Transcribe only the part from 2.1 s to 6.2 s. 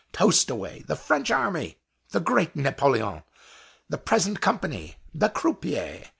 great Napoleon! the present company! the croupier!